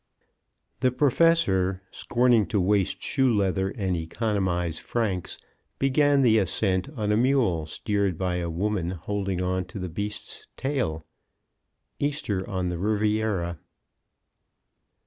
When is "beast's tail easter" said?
9.89-12.47